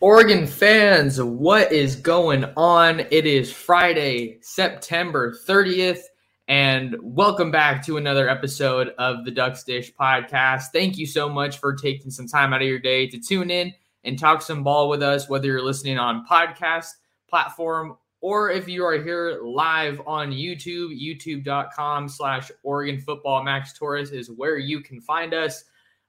[0.00, 3.00] Oregon fans, what is going on?
[3.10, 6.02] It is Friday, September 30th,
[6.46, 10.66] and welcome back to another episode of the Ducks Dish podcast.
[10.72, 13.74] Thank you so much for taking some time out of your day to tune in
[14.04, 16.90] and talk some ball with us, whether you're listening on podcast
[17.28, 23.42] platform or if you are here live on YouTube, youtube.com slash Oregon football.
[23.42, 25.64] Max Torres is where you can find us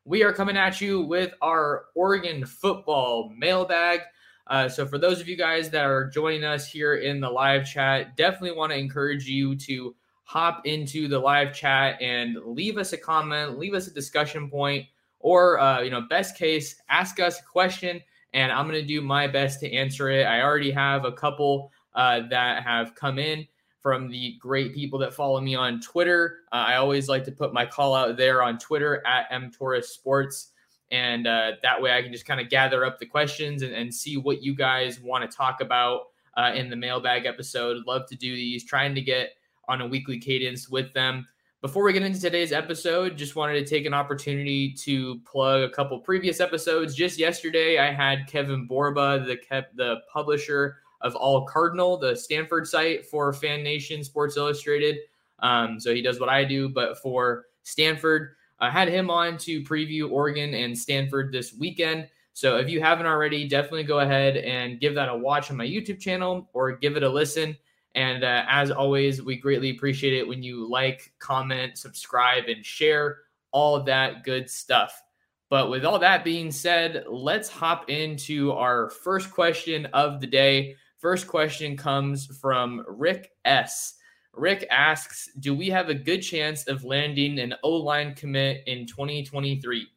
[0.09, 3.99] we are coming at you with our Oregon football mailbag.
[4.47, 7.63] Uh, so, for those of you guys that are joining us here in the live
[7.63, 12.91] chat, definitely want to encourage you to hop into the live chat and leave us
[12.91, 14.87] a comment, leave us a discussion point,
[15.19, 18.01] or, uh, you know, best case, ask us a question,
[18.33, 20.23] and I'm going to do my best to answer it.
[20.23, 23.47] I already have a couple uh, that have come in
[23.81, 26.39] from the great people that follow me on Twitter.
[26.51, 30.51] Uh, I always like to put my call out there on Twitter at mtorres sports.
[30.91, 33.93] And uh, that way I can just kind of gather up the questions and, and
[33.93, 37.85] see what you guys want to talk about uh, in the mailbag episode.
[37.85, 39.31] Love to do these, trying to get
[39.67, 41.27] on a weekly cadence with them.
[41.61, 45.69] Before we get into today's episode, just wanted to take an opportunity to plug a
[45.69, 46.95] couple previous episodes.
[46.95, 49.37] Just yesterday, I had Kevin Borba, the
[49.75, 54.97] the publisher of All Cardinal, the Stanford site for Fan Nation Sports Illustrated.
[55.39, 58.35] Um, so he does what I do, but for Stanford.
[58.59, 62.09] I had him on to preview Oregon and Stanford this weekend.
[62.33, 65.65] So if you haven't already, definitely go ahead and give that a watch on my
[65.65, 67.55] YouTube channel or give it a listen.
[67.95, 73.19] And uh, as always, we greatly appreciate it when you like, comment, subscribe, and share
[73.51, 75.01] all that good stuff.
[75.49, 80.75] But with all that being said, let's hop into our first question of the day.
[80.99, 83.95] First question comes from Rick S.
[84.33, 89.87] Rick asks, "Do we have a good chance of landing an O-line commit in 2023?"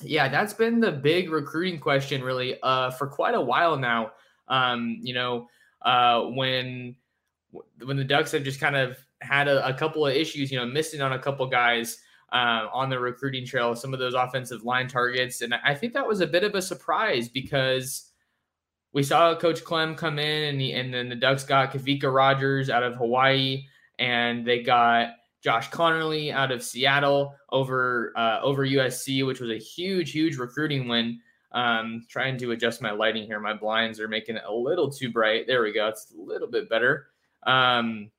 [0.00, 4.12] Yeah, that's been the big recruiting question, really, uh, for quite a while now.
[4.48, 5.48] Um, you know,
[5.82, 6.96] uh, when
[7.84, 10.64] when the Ducks have just kind of had a, a couple of issues, you know,
[10.64, 11.98] missing on a couple guys
[12.32, 16.08] uh, on the recruiting trail, some of those offensive line targets, and I think that
[16.08, 18.11] was a bit of a surprise because
[18.92, 22.68] we saw Coach Clem come in, and, he, and then the Ducks got Kawika Rogers
[22.68, 23.64] out of Hawaii,
[23.98, 25.10] and they got
[25.42, 30.88] Josh Conerly out of Seattle over uh, over USC, which was a huge, huge recruiting
[30.88, 31.20] win.
[31.52, 33.38] Um, trying to adjust my lighting here.
[33.38, 35.46] My blinds are making it a little too bright.
[35.46, 35.88] There we go.
[35.88, 37.08] It's a little bit better.
[37.42, 38.10] Um,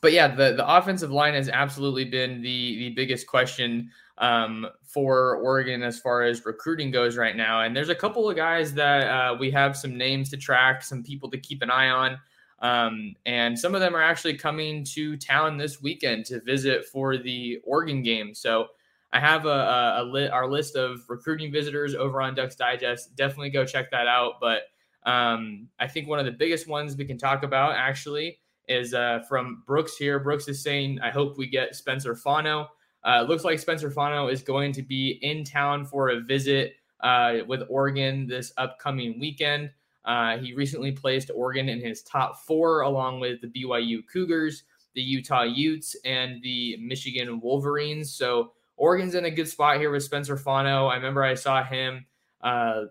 [0.00, 5.36] but yeah, the the offensive line has absolutely been the the biggest question um, for
[5.36, 7.62] Oregon as far as recruiting goes right now.
[7.62, 11.02] And there's a couple of guys that uh, we have some names to track, some
[11.02, 12.18] people to keep an eye on.
[12.60, 17.16] Um, and some of them are actually coming to town this weekend to visit for
[17.16, 18.34] the Oregon game.
[18.34, 18.66] So
[19.12, 23.14] I have a, a, a li- our list of recruiting visitors over on Ducks Digest.
[23.14, 24.34] Definitely go check that out.
[24.40, 24.62] But
[25.04, 29.20] um, I think one of the biggest ones we can talk about actually is uh,
[29.28, 30.18] from Brooks here.
[30.18, 32.68] Brooks is saying, I hope we get Spencer Fano.
[33.04, 36.74] Uh, it looks like Spencer Fano is going to be in town for a visit
[37.00, 39.70] uh, with Oregon this upcoming weekend.
[40.04, 44.64] Uh, he recently placed Oregon in his top four, along with the BYU Cougars,
[44.94, 48.12] the Utah Utes, and the Michigan Wolverines.
[48.12, 50.86] So Oregon's in a good spot here with Spencer Fano.
[50.86, 52.06] I remember I saw him
[52.40, 52.84] uh,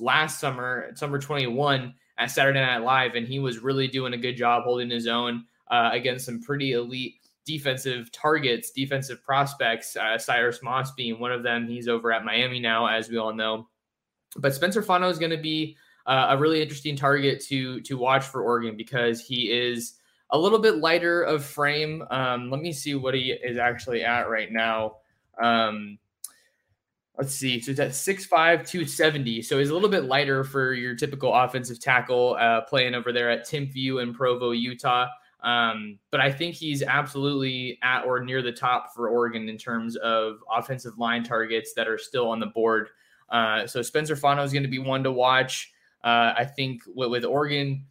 [0.00, 4.36] last summer, summer 21, at Saturday Night Live, and he was really doing a good
[4.36, 7.16] job holding his own uh, against some pretty elite
[7.48, 11.66] defensive targets, defensive prospects, uh, Cyrus Moss being one of them.
[11.66, 13.66] He's over at Miami now, as we all know.
[14.36, 15.74] But Spencer Fano is going to be
[16.04, 19.94] uh, a really interesting target to to watch for Oregon because he is
[20.30, 22.04] a little bit lighter of frame.
[22.10, 24.96] Um, let me see what he is actually at right now.
[25.42, 25.98] Um,
[27.16, 27.60] let's see.
[27.60, 29.40] So he's at 6'5, 270.
[29.40, 33.30] So he's a little bit lighter for your typical offensive tackle uh, playing over there
[33.30, 35.06] at Timpview in Provo, Utah.
[35.40, 39.96] Um, but I think he's absolutely at or near the top for Oregon in terms
[39.96, 42.88] of offensive line targets that are still on the board.
[43.28, 45.72] Uh, so Spencer Fano is going to be one to watch.
[46.02, 47.84] Uh, I think with, with, Oregon,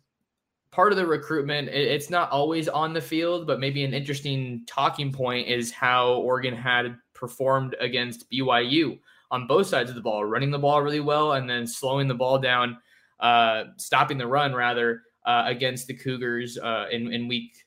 [0.71, 4.63] part of the recruitment, it, it's not always on the field, but maybe an interesting
[4.65, 8.99] talking point is how Oregon had performed against BYU
[9.31, 12.15] on both sides of the ball, running the ball really well and then slowing the
[12.15, 12.77] ball down,
[13.19, 17.65] uh, stopping the run rather uh, against the Cougars uh, in, in week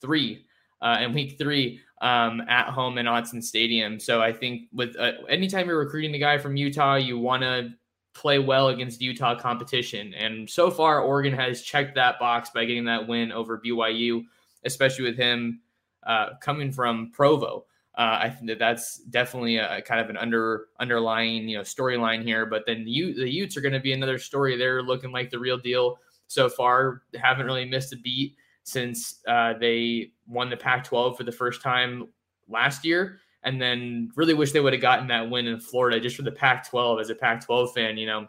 [0.00, 0.44] three.
[0.80, 3.98] Uh, in week three um, at home in Autzen Stadium.
[3.98, 7.70] So I think with uh, anytime you're recruiting a guy from Utah, you want to
[8.12, 10.12] play well against Utah competition.
[10.12, 14.24] And so far, Oregon has checked that box by getting that win over BYU,
[14.64, 15.62] especially with him
[16.06, 17.64] uh, coming from Provo.
[17.96, 22.22] Uh, I think that that's definitely a, kind of an under underlying you know storyline
[22.22, 22.44] here.
[22.44, 24.58] But then the, the Utes are going to be another story.
[24.58, 25.98] They're looking like the real deal
[26.34, 27.02] so far.
[27.14, 32.08] Haven't really missed a beat since uh, they won the Pac-12 for the first time
[32.48, 36.16] last year, and then really wish they would have gotten that win in Florida just
[36.16, 37.00] for the Pac-12.
[37.00, 38.26] As a Pac-12 fan, you know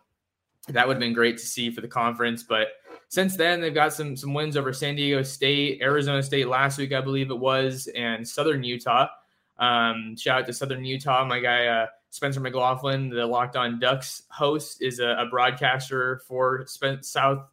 [0.70, 2.44] that would have been great to see for the conference.
[2.44, 2.70] But
[3.10, 6.94] since then, they've got some some wins over San Diego State, Arizona State last week,
[6.94, 9.08] I believe it was, and Southern Utah.
[9.58, 11.24] Um, shout out to Southern Utah.
[11.24, 16.66] My guy uh, Spencer McLaughlin, the Locked On Ducks host, is a, a broadcaster for
[17.02, 17.46] South,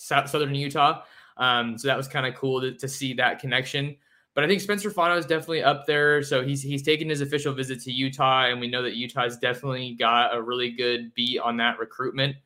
[0.00, 1.02] South Southern Utah.
[1.36, 3.96] Um, so that was kind of cool to, to, see that connection.
[4.34, 6.22] But I think Spencer Fano is definitely up there.
[6.22, 9.94] So he's he's taken his official visit to Utah, and we know that Utah's definitely
[9.98, 12.36] got a really good beat on that recruitment.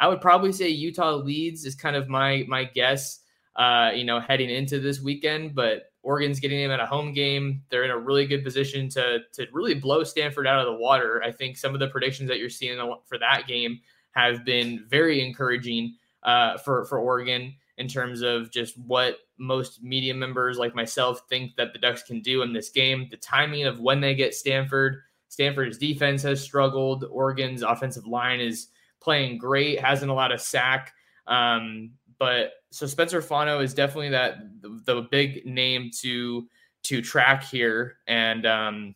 [0.00, 3.20] I would probably say Utah leads is kind of my my guess.
[3.54, 7.62] Uh, you know, heading into this weekend, but Oregon's getting them at a home game.
[7.68, 11.22] They're in a really good position to to really blow Stanford out of the water.
[11.22, 13.80] I think some of the predictions that you're seeing for that game
[14.12, 20.14] have been very encouraging uh, for for Oregon in terms of just what most media
[20.14, 23.08] members like myself think that the Ducks can do in this game.
[23.10, 25.02] The timing of when they get Stanford.
[25.28, 27.04] Stanford's defense has struggled.
[27.10, 28.68] Oregon's offensive line is
[29.00, 30.92] playing great, hasn't a lot of sack.
[31.26, 36.46] Um, but so Spencer Fano is definitely that the, the big name to
[36.84, 37.96] to track here.
[38.06, 38.94] And um,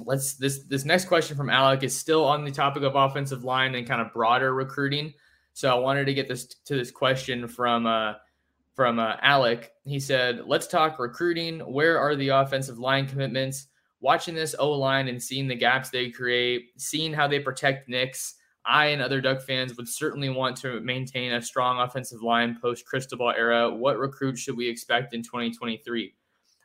[0.00, 3.74] let's this this next question from Alec is still on the topic of offensive line
[3.74, 5.14] and kind of broader recruiting.
[5.54, 8.14] So I wanted to get this to this question from uh,
[8.74, 9.72] from uh, Alec.
[9.84, 11.60] He said, "Let's talk recruiting.
[11.60, 13.68] Where are the offensive line commitments?
[14.00, 18.34] Watching this O line and seeing the gaps they create, seeing how they protect Nix."
[18.66, 22.86] I and other Duck fans would certainly want to maintain a strong offensive line post
[22.86, 23.70] Cristobal era.
[23.70, 26.14] What recruit should we expect in 2023?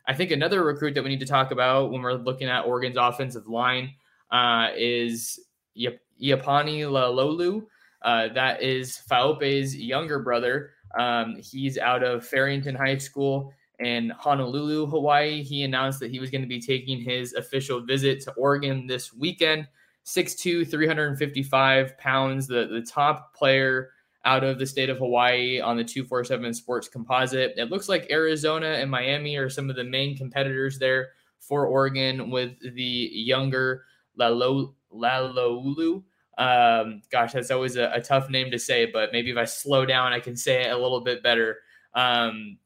[0.06, 2.96] I think another recruit that we need to talk about when we're looking at Oregon's
[2.96, 3.94] offensive line
[4.30, 5.38] uh, is
[5.76, 7.66] Iapani Laloulu.
[8.02, 10.70] Uh, that is Faope's younger brother.
[10.98, 15.42] Um, he's out of Farrington High School in Honolulu, Hawaii.
[15.42, 19.12] He announced that he was going to be taking his official visit to Oregon this
[19.12, 19.68] weekend.
[20.06, 23.90] 6'2, 355 pounds, the, the top player
[24.24, 27.54] out of the state of Hawaii on the 247 Sports Composite.
[27.56, 32.30] It looks like Arizona and Miami are some of the main competitors there for Oregon
[32.30, 33.84] with the younger
[34.16, 36.02] Lalo, Laloulu.
[36.40, 39.84] Um, gosh, that's always a, a, tough name to say, but maybe if I slow
[39.84, 41.58] down, I can say it a little bit better.
[41.94, 42.56] Um,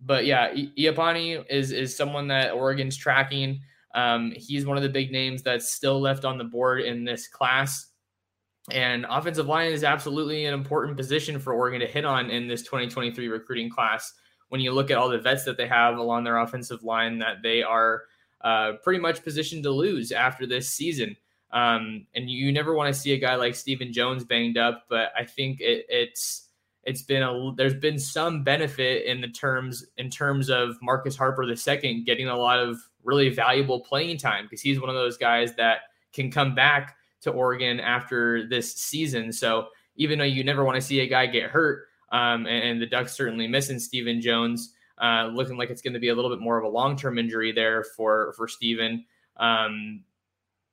[0.00, 3.62] but yeah, Iapani is is someone that Oregon's tracking.
[3.96, 7.26] Um, he's one of the big names that's still left on the board in this
[7.26, 7.88] class.
[8.70, 12.62] And offensive line is absolutely an important position for Oregon to hit on in this
[12.62, 14.12] 2023 recruiting class.
[14.50, 17.42] When you look at all the vets that they have along their offensive line, that
[17.42, 18.02] they are
[18.42, 21.16] uh, pretty much positioned to lose after this season.
[21.52, 25.12] Um, and you never want to see a guy like Stephen Jones banged up, but
[25.16, 26.48] I think it, it's
[26.82, 31.46] it's been a there's been some benefit in the terms in terms of Marcus Harper
[31.46, 35.16] the second getting a lot of really valuable playing time because he's one of those
[35.16, 35.78] guys that
[36.12, 39.32] can come back to Oregon after this season.
[39.32, 42.82] So even though you never want to see a guy get hurt, um, and, and,
[42.82, 44.72] the Ducks certainly missing Stephen Jones,
[45.02, 47.18] uh, looking like it's going to be a little bit more of a long term
[47.18, 49.04] injury there for for Stephen.
[49.36, 50.04] Um,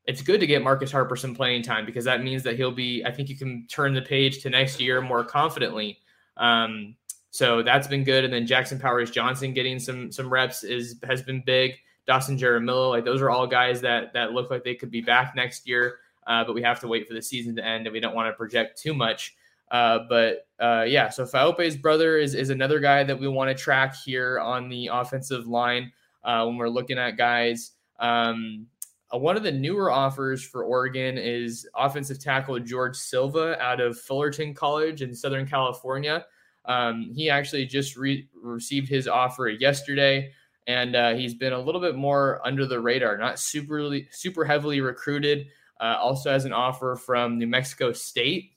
[0.06, 3.04] it's good to get Marcus Harper some playing time because that means that he'll be.
[3.06, 6.00] I think you can turn the page to next year more confidently.
[6.38, 6.96] Um,
[7.30, 8.26] so that's been good.
[8.26, 11.74] And then Jackson Powers Johnson getting some some reps is has been big.
[12.06, 15.34] Dawson Jaramillo, like those are all guys that that look like they could be back
[15.36, 16.00] next year.
[16.28, 18.28] Uh, but we have to wait for the season to end, and we don't want
[18.28, 19.36] to project too much.
[19.72, 23.56] Uh, but uh, yeah, so Faope's brother is is another guy that we want to
[23.56, 25.92] track here on the offensive line
[26.24, 27.72] uh, when we're looking at guys.
[28.00, 28.68] Um,
[29.12, 34.54] one of the newer offers for Oregon is offensive tackle George Silva out of Fullerton
[34.54, 36.26] College in Southern California.
[36.66, 40.32] Um, he actually just re- received his offer yesterday,
[40.68, 44.82] and uh, he's been a little bit more under the radar, not super super heavily
[44.82, 45.48] recruited.
[45.80, 48.54] Uh, also has an offer from New Mexico State,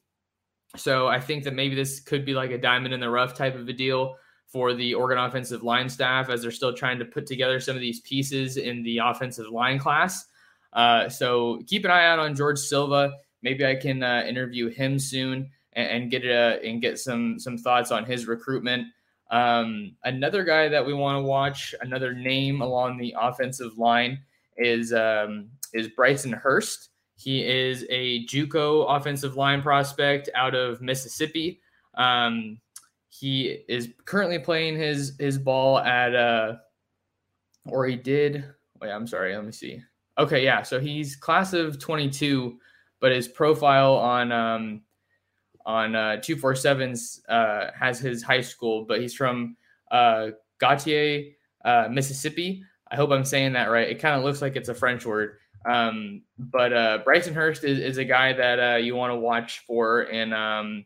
[0.77, 3.57] so I think that maybe this could be like a diamond in the rough type
[3.57, 7.27] of a deal for the Oregon offensive line staff as they're still trying to put
[7.27, 10.27] together some of these pieces in the offensive line class.
[10.77, 13.15] Uh, so keep an eye out on George Silva.
[13.43, 17.57] Maybe I can uh, interview him soon and, and get a, and get some some
[17.57, 18.87] thoughts on his recruitment.
[19.31, 24.21] Um, another guy that we want to watch, another name along the offensive line
[24.59, 26.91] is um, is Bryson Hurst.
[27.17, 31.61] He is a JUCO offensive line prospect out of Mississippi.
[31.95, 32.61] Um,
[33.09, 36.57] he is currently playing his his ball at uh,
[37.65, 38.45] or he did.
[38.81, 39.35] Wait, I'm sorry.
[39.35, 39.83] Let me see.
[40.19, 40.63] Okay, yeah.
[40.63, 42.59] So he's class of 22,
[43.01, 44.83] but his profile on um,
[45.67, 49.57] on uh, 247's uh, has his high school, but he's from
[49.91, 51.33] uh, Gautier,
[51.65, 52.63] uh, Mississippi.
[52.91, 53.89] I hope I'm saying that right.
[53.89, 55.39] It kind of looks like it's a French word.
[55.67, 59.65] Um, but uh, Bryson Hurst is, is a guy that uh, you want to watch
[59.67, 60.85] for in um,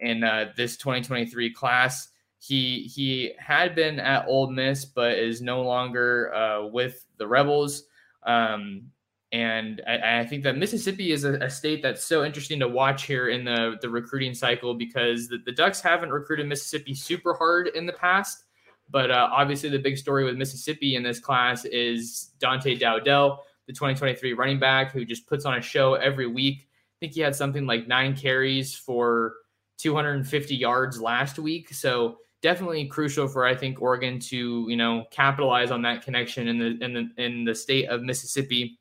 [0.00, 2.08] in uh, this 2023 class.
[2.38, 7.84] He he had been at Ole Miss, but is no longer uh, with the Rebels.
[8.24, 8.90] Um,
[9.32, 13.04] and I, I, think that Mississippi is a, a, state that's so interesting to watch
[13.04, 17.68] here in the, the recruiting cycle because the, the Ducks haven't recruited Mississippi super hard
[17.68, 18.44] in the past.
[18.90, 23.72] But uh, obviously, the big story with Mississippi in this class is Dante Dowdell, the
[23.72, 26.68] 2023 running back who just puts on a show every week.
[26.68, 29.34] I think he had something like nine carries for
[29.78, 31.72] 250 yards last week.
[31.72, 36.58] So definitely crucial for I think Oregon to you know capitalize on that connection in
[36.58, 38.78] the in the in the state of Mississippi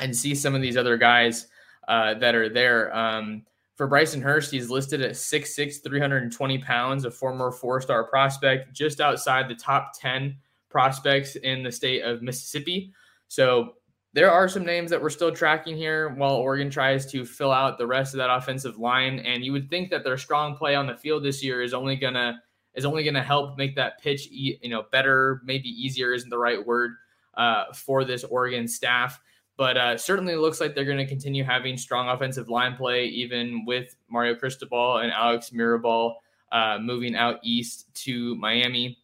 [0.00, 1.46] and see some of these other guys
[1.86, 2.94] uh, that are there.
[2.96, 3.44] Um,
[3.76, 9.48] for Bryson Hurst, he's listed at 6'6", 320 pounds, a former four-star prospect, just outside
[9.48, 10.36] the top 10
[10.68, 12.92] prospects in the state of Mississippi.
[13.28, 13.74] So
[14.14, 17.78] there are some names that we're still tracking here while Oregon tries to fill out
[17.78, 19.20] the rest of that offensive line.
[19.20, 21.94] And you would think that their strong play on the field this year is only
[21.94, 22.42] gonna
[22.74, 26.64] is only gonna help make that pitch you know better, maybe easier isn't the right
[26.64, 26.92] word
[27.34, 29.20] uh, for this Oregon staff.
[29.56, 33.64] But uh, certainly looks like they're going to continue having strong offensive line play, even
[33.64, 36.14] with Mario Cristobal and Alex Mirabal
[36.52, 38.98] uh, moving out east to Miami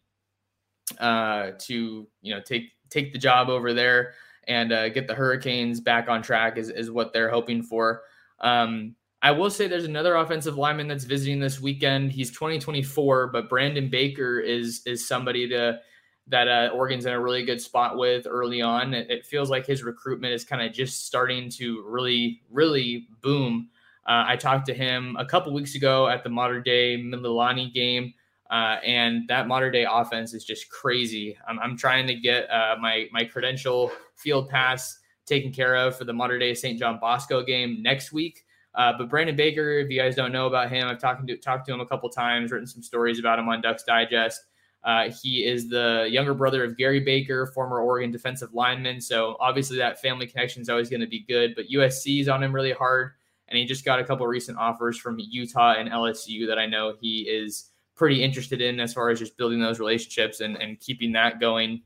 [0.99, 4.13] uh, to you know take take the job over there
[4.47, 8.03] and uh, get the Hurricanes back on track is, is what they're hoping for.
[8.39, 8.95] Um,
[9.25, 12.11] I will say there's another offensive lineman that's visiting this weekend.
[12.11, 15.79] He's 2024, but Brandon Baker is is somebody to
[16.27, 18.93] that uh, Oregon's in a really good spot with early on.
[18.93, 23.69] It, it feels like his recruitment is kind of just starting to really, really boom.
[24.05, 28.13] Uh, I talked to him a couple weeks ago at the Mater Dei Mililani game.
[28.51, 31.35] Uh, and that Mater Dei offense is just crazy.
[31.47, 36.03] I'm, I'm trying to get uh, my my credential field pass taken care of for
[36.03, 36.77] the Mater Dei St.
[36.77, 38.45] John Bosco game next week.
[38.75, 41.65] Uh, but Brandon Baker, if you guys don't know about him, I've talked to talked
[41.67, 44.41] to him a couple times, written some stories about him on Ducks Digest.
[44.83, 49.01] Uh, he is the younger brother of Gary Baker, former Oregon defensive lineman.
[49.01, 51.55] So obviously that family connection is always going to be good.
[51.55, 53.13] But USC is on him really hard,
[53.47, 56.93] and he just got a couple recent offers from Utah and LSU that I know
[57.01, 61.13] he is pretty interested in as far as just building those relationships and, and keeping
[61.13, 61.81] that going.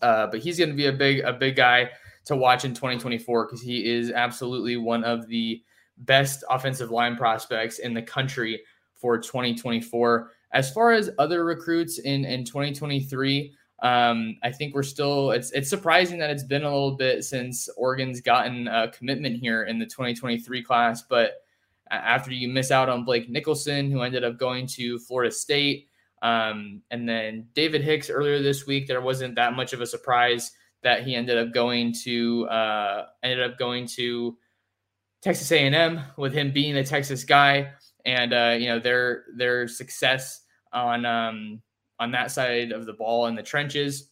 [0.00, 1.90] Uh, but he's going to be a big a big guy
[2.24, 5.60] to watch in 2024 because he is absolutely one of the
[6.04, 8.62] best offensive line prospects in the country
[8.94, 10.30] for 2024.
[10.52, 15.32] As far as other recruits in in 2023, um, I think we're still.
[15.32, 19.64] It's it's surprising that it's been a little bit since Oregon's gotten a commitment here
[19.64, 21.42] in the 2023 class, but
[21.90, 25.88] after you miss out on Blake Nicholson, who ended up going to Florida State.
[26.22, 30.52] Um, and then David Hicks earlier this week, there wasn't that much of a surprise
[30.82, 34.36] that he ended up going to uh, ended up going to
[35.22, 37.72] Texas A&M with him being a Texas guy,
[38.04, 41.62] and uh, you know their their success on um,
[42.00, 44.10] on that side of the ball in the trenches.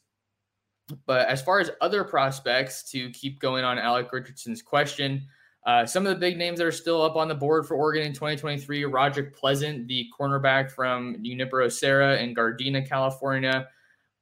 [1.07, 5.27] But as far as other prospects, to keep going on Alec Richardson's question,
[5.67, 8.07] uh, some of the big names that are still up on the board for Oregon
[8.07, 13.69] in 2023 Roderick Pleasant, the cornerback from Junipero Serra in Gardena, California.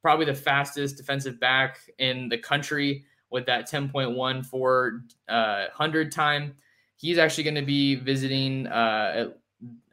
[0.02, 6.54] Probably the fastest defensive back in the country with that 10.1 for uh, 100 time.
[6.98, 9.30] He's actually going to be visiting uh,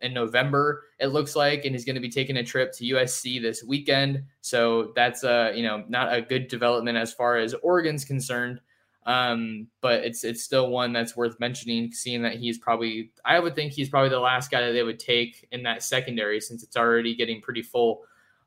[0.01, 3.41] in November, it looks like, and he's going to be taking a trip to USC
[3.41, 4.23] this weekend.
[4.41, 8.59] So that's uh, you know not a good development as far as Oregon's concerned.
[9.05, 13.55] Um, but it's it's still one that's worth mentioning, seeing that he's probably I would
[13.55, 16.77] think he's probably the last guy that they would take in that secondary since it's
[16.77, 18.01] already getting pretty full.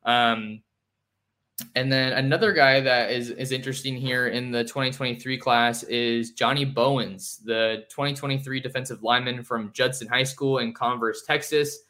[0.05, 0.63] Um,
[1.75, 6.65] and then another guy that is is interesting here in the 2023 class is Johnny
[6.65, 11.81] Bowens, the 2023 defensive lineman from Judson High School in Converse, Texas.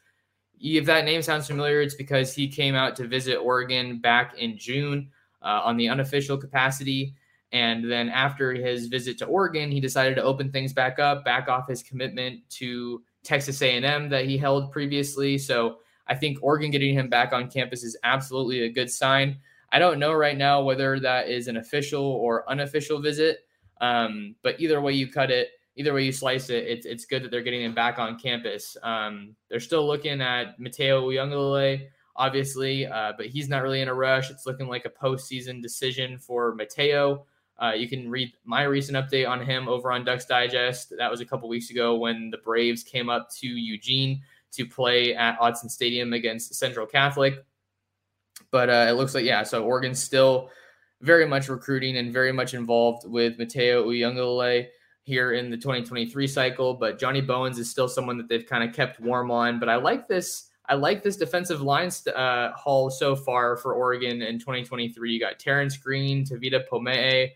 [0.61, 4.59] If that name sounds familiar, it's because he came out to visit Oregon back in
[4.59, 5.11] June
[5.43, 7.15] uh, on the unofficial capacity.
[7.53, 11.49] And then after his visit to Oregon, he decided to open things back up, back
[11.49, 15.39] off his commitment to Texas A&M that he held previously.
[15.39, 19.39] So I think Oregon getting him back on campus is absolutely a good sign.
[19.73, 23.41] I don't know right now whether that is an official or unofficial visit,
[23.81, 27.23] um, but either way you cut it, either way you slice it, it's it's good
[27.23, 28.77] that they're getting him back on campus.
[28.83, 33.95] Um, they're still looking at Mateo Uiagalelei, obviously, uh, but he's not really in a
[33.95, 34.31] rush.
[34.31, 37.27] It's looking like a postseason decision for Mateo.
[37.61, 40.93] Uh, you can read my recent update on him over on Ducks Digest.
[40.97, 44.23] That was a couple weeks ago when the Braves came up to Eugene
[44.53, 47.45] to play at Autzen Stadium against Central Catholic.
[48.51, 50.51] But uh, it looks like, yeah, so Oregon's still
[51.01, 54.69] very much recruiting and very much involved with Mateo Uiagalelei
[55.05, 56.75] here in the 2023 cycle.
[56.75, 59.59] But Johnny Bowens is still someone that they've kind of kept warm on.
[59.59, 60.51] But I like this.
[60.71, 65.13] I like this defensive line uh, haul so far for Oregon in 2023.
[65.13, 67.31] You got Terrence Green, Tavita Pomee,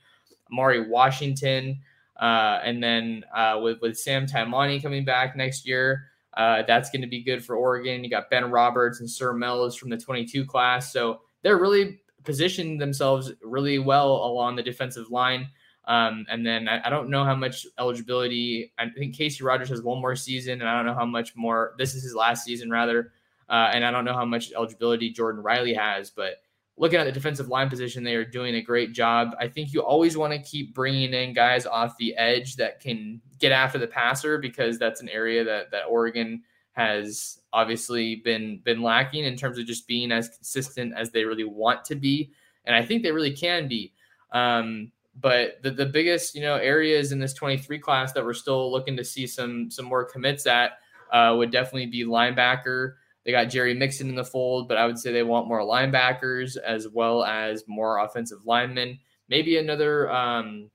[0.50, 1.78] Mari Washington,
[2.21, 6.12] uh, and then uh, with with Sam Taimani coming back next year.
[6.34, 8.02] Uh, that's going to be good for Oregon.
[8.02, 10.92] You got Ben Roberts and Sir Mells from the 22 class.
[10.92, 15.48] So they're really positioned themselves really well along the defensive line.
[15.86, 18.72] Um, and then I, I, don't know how much eligibility.
[18.78, 21.74] I think Casey Rogers has one more season, and I don't know how much more.
[21.76, 23.12] This is his last season, rather.
[23.48, 26.08] Uh, and I don't know how much eligibility Jordan Riley has.
[26.08, 26.36] But
[26.76, 29.34] looking at the defensive line position, they are doing a great job.
[29.38, 33.20] I think you always want to keep bringing in guys off the edge that can
[33.38, 38.82] get after the passer because that's an area that that Oregon has obviously been been
[38.82, 42.32] lacking in terms of just being as consistent as they really want to be,
[42.64, 43.92] and I think they really can be.
[44.32, 48.72] Um, but the, the biggest you know areas in this 23 class that we're still
[48.72, 50.78] looking to see some some more commits at
[51.12, 52.94] uh, would definitely be linebacker.
[53.24, 56.56] They got Jerry Mixon in the fold, but I would say they want more linebackers
[56.56, 58.98] as well as more offensive linemen.
[59.28, 60.70] Maybe another, um,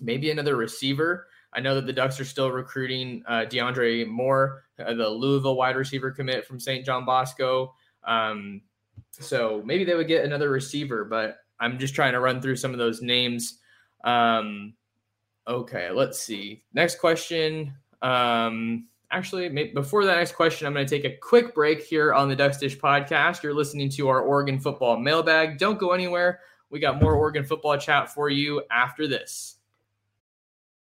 [0.00, 1.26] maybe another receiver.
[1.52, 5.76] I know that the Ducks are still recruiting uh, DeAndre Moore, uh, the Louisville wide
[5.76, 6.84] receiver commit from St.
[6.84, 7.74] John Bosco.
[8.04, 8.62] Um,
[9.10, 12.72] so maybe they would get another receiver, but I'm just trying to run through some
[12.72, 13.58] of those names.
[14.04, 14.74] Um,
[15.46, 16.62] okay, let's see.
[16.72, 17.74] Next question.
[18.02, 22.28] Um, actually, before that next question, I'm going to take a quick break here on
[22.28, 23.42] the Ducks Dish podcast.
[23.42, 25.58] You're listening to our Oregon football mailbag.
[25.58, 26.40] Don't go anywhere.
[26.70, 29.56] We got more Oregon football chat for you after this.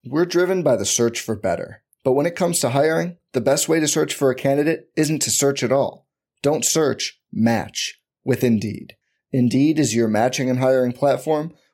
[0.05, 1.83] We're driven by the search for better.
[2.03, 5.21] But when it comes to hiring, the best way to search for a candidate isn't
[5.23, 6.07] to search at all.
[6.41, 8.95] Don't search, match with Indeed.
[9.31, 11.53] Indeed is your matching and hiring platform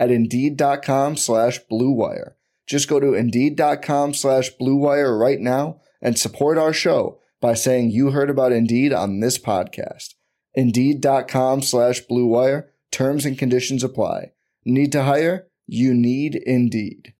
[0.00, 2.32] at Indeed.com slash BlueWire.
[2.66, 8.10] Just go to Indeed.com slash BlueWire right now and support our show by saying you
[8.10, 10.14] heard about Indeed on this podcast.
[10.54, 12.68] Indeed.com slash BlueWire.
[12.90, 14.32] Terms and conditions apply.
[14.64, 15.48] Need to hire?
[15.66, 17.12] You need Indeed.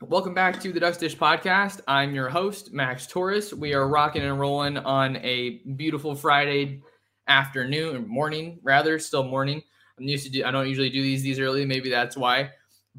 [0.00, 1.80] Welcome back to the Ducks Dish Podcast.
[1.88, 3.54] I'm your host, Max Torres.
[3.54, 6.82] We are rocking and rolling on a beautiful Friday
[7.26, 9.62] afternoon, morning, rather, still morning.
[9.98, 10.44] I'm used to do.
[10.44, 11.64] I don't usually do these these early.
[11.64, 12.50] Maybe that's why.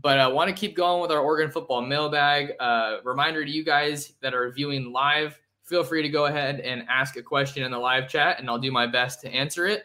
[0.02, 2.54] But I want to keep going with our Oregon football mailbag.
[2.60, 6.86] Uh, reminder to you guys that are viewing live: feel free to go ahead and
[6.90, 9.84] ask a question in the live chat, and I'll do my best to answer it.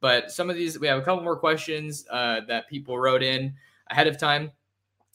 [0.00, 3.54] But some of these, we have a couple more questions uh, that people wrote in
[3.90, 4.52] ahead of time,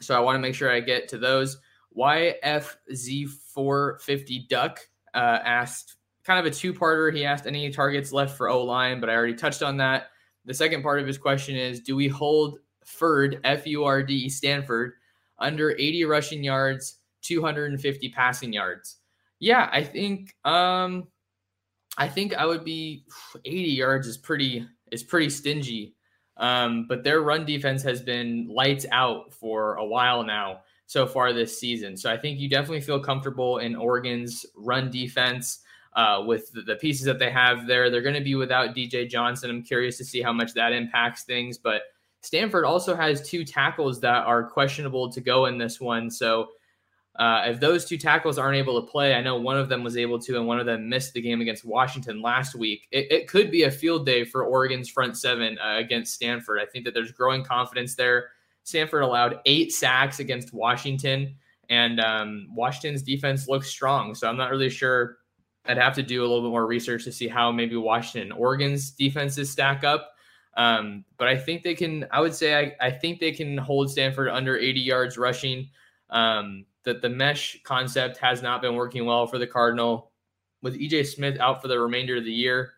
[0.02, 1.58] so I want to make sure I get to those.
[1.98, 4.80] YFZ450 Duck
[5.14, 7.16] uh, asked kind of a two-parter.
[7.16, 10.08] He asked any targets left for O line, but I already touched on that.
[10.46, 14.30] The second part of his question is Do we hold Furd, F U R D,
[14.30, 14.94] Stanford,
[15.40, 18.98] under 80 rushing yards, 250 passing yards?
[19.40, 21.08] Yeah, I think um
[21.98, 23.06] I think I would be
[23.46, 25.96] 80 yards is pretty is pretty stingy.
[26.38, 31.32] Um, but their run defense has been lights out for a while now so far
[31.32, 31.96] this season.
[31.96, 35.60] So I think you definitely feel comfortable in Oregon's run defense
[35.96, 37.90] uh, with the, pieces that they have there.
[37.90, 39.50] They're going to be without DJ Johnson.
[39.50, 41.58] I'm curious to see how much that impacts things.
[41.58, 41.84] But
[42.22, 46.10] Stanford also has two tackles that are questionable to go in this one.
[46.10, 46.50] So
[47.18, 49.98] uh, if those two tackles aren't able to play, I know one of them was
[49.98, 52.88] able to, and one of them missed the game against Washington last week.
[52.92, 56.60] It, it could be a field day for Oregon's front seven uh, against Stanford.
[56.60, 58.30] I think that there's growing confidence there.
[58.64, 61.36] Stanford allowed eight sacks against Washington,
[61.70, 64.16] and um, Washington's defense looks strong.
[64.16, 65.18] So I'm not really sure.
[65.66, 68.92] I'd have to do a little bit more research to see how maybe Washington Oregon's
[68.92, 70.12] defenses stack up.
[70.56, 72.06] Um, but I think they can.
[72.12, 75.70] I would say I, I think they can hold Stanford under 80 yards rushing.
[76.10, 80.12] Um, that the mesh concept has not been working well for the Cardinal.
[80.62, 82.74] With EJ Smith out for the remainder of the year,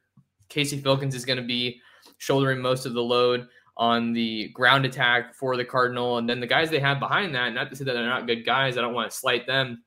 [0.50, 1.80] Casey Filkins is going to be
[2.17, 6.17] shouldering most of the load on the ground attack for the Cardinal.
[6.17, 8.45] And then the guys they have behind that, not to say that they're not good
[8.45, 9.84] guys, I don't want to slight them.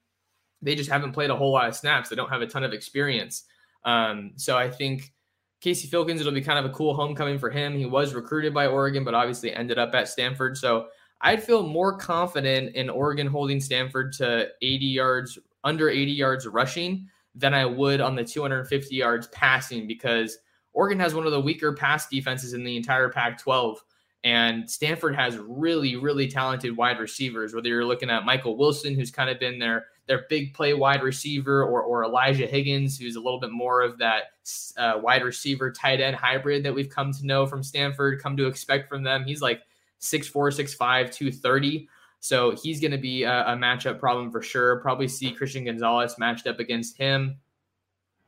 [0.63, 2.09] They just haven't played a whole lot of snaps.
[2.09, 3.45] They don't have a ton of experience.
[3.85, 5.13] Um, so I think
[5.61, 7.77] Casey Filkins, it'll be kind of a cool homecoming for him.
[7.77, 10.57] He was recruited by Oregon, but obviously ended up at Stanford.
[10.57, 10.89] So
[11.21, 17.09] I'd feel more confident in Oregon holding Stanford to 80 yards, under 80 yards rushing
[17.35, 20.39] than I would on the 250 yards passing because
[20.73, 23.83] Oregon has one of the weaker pass defenses in the entire Pac 12.
[24.25, 27.55] And Stanford has really, really talented wide receivers.
[27.55, 31.03] Whether you're looking at Michael Wilson, who's kind of been their their big play wide
[31.03, 34.33] receiver, or, or Elijah Higgins, who's a little bit more of that
[34.79, 38.47] uh, wide receiver tight end hybrid that we've come to know from Stanford, come to
[38.47, 39.25] expect from them.
[39.25, 39.63] He's like
[40.01, 41.89] 6'4, 6'5, 230.
[42.21, 44.81] So he's going to be a, a, matchup problem for sure.
[44.81, 47.37] Probably see Christian Gonzalez matched up against him.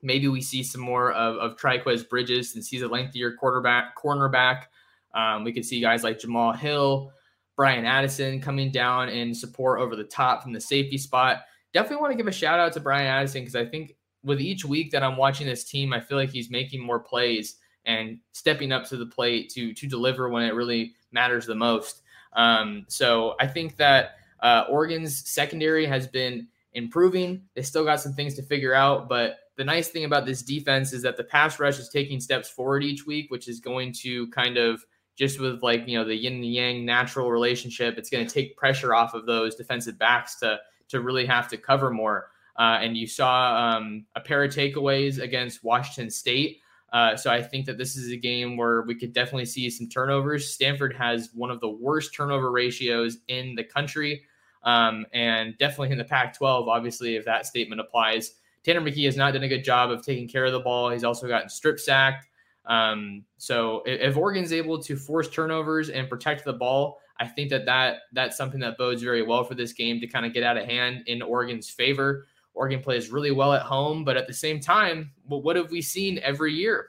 [0.02, 4.64] Maybe we see some more of, of Trikweze Bridges since he's a lengthier quarterback, cornerback.
[5.12, 7.12] Um, we could see guys like Jamal Hill,
[7.56, 11.42] Bryan Addison coming down in support over the top from the safety spot.
[11.72, 14.64] Definitely want to give a shout out to Bryan Addison because I think with each
[14.64, 17.56] week that I'm watching this team, I feel like he's making more plays
[17.86, 22.02] and stepping up to the plate to to deliver when it really matters the most.
[22.34, 27.42] Um, so I think that uh, Oregon's secondary has been improving.
[27.54, 30.92] They still got some things to figure out, but the nice thing about this defense
[30.92, 34.28] is that the pass rush is taking steps forward each week, which is going to
[34.28, 34.84] kind of
[35.16, 38.56] just with like you know the yin and yang natural relationship, it's going to take
[38.56, 40.58] pressure off of those defensive backs to
[40.90, 42.28] to really have to cover more.
[42.58, 46.60] Uh, and you saw um, a pair of takeaways against Washington State.
[46.92, 49.88] Uh, so I think that this is a game where we could definitely see some
[49.88, 50.52] turnovers.
[50.52, 54.22] Stanford has one of the worst turnover ratios in the country,
[54.64, 56.66] um, and definitely in the Pac-12.
[56.66, 60.28] Obviously, if that statement applies, Tanner McKee has not done a good job of taking
[60.28, 60.90] care of the ball.
[60.90, 62.26] He's also gotten strip sacked.
[62.66, 67.50] Um, so if, if Oregon's able to force turnovers and protect the ball, I think
[67.50, 70.42] that, that that's something that bodes very well for this game to kind of get
[70.42, 72.26] out of hand in Oregon's favor.
[72.54, 75.82] Oregon plays really well at home, but at the same time, well, what have we
[75.82, 76.88] seen every year?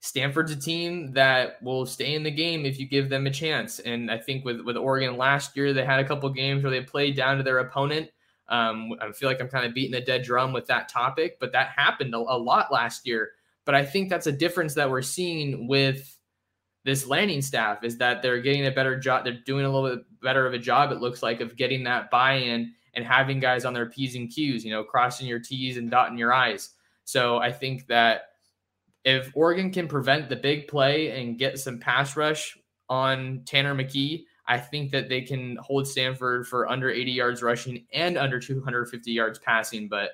[0.00, 3.78] Stanford's a team that will stay in the game if you give them a chance.
[3.80, 6.80] And I think with, with Oregon last year, they had a couple games where they
[6.80, 8.10] played down to their opponent.
[8.48, 11.52] Um, I feel like I'm kind of beating a dead drum with that topic, but
[11.52, 13.32] that happened a, a lot last year.
[13.64, 16.17] But I think that's a difference that we're seeing with
[16.84, 19.24] this Lanning staff is that they're getting a better job.
[19.24, 22.10] They're doing a little bit better of a job, it looks like, of getting that
[22.10, 25.76] buy in and having guys on their P's and Q's, you know, crossing your T's
[25.76, 26.70] and dotting your I's.
[27.04, 28.22] So I think that
[29.04, 32.56] if Oregon can prevent the big play and get some pass rush
[32.88, 37.86] on Tanner McKee, I think that they can hold Stanford for under 80 yards rushing
[37.92, 39.88] and under 250 yards passing.
[39.88, 40.12] But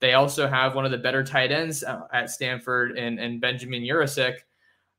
[0.00, 3.82] they also have one of the better tight ends uh, at Stanford and, and Benjamin
[3.82, 4.38] Yurosek,